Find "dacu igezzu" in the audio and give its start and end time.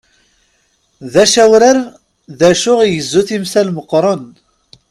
2.39-3.21